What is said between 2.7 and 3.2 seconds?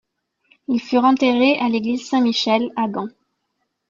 à Gand.